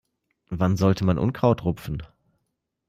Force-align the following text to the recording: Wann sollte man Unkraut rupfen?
Wann 0.49 0.77
sollte 0.77 1.05
man 1.05 1.19
Unkraut 1.19 1.63
rupfen? 1.63 2.01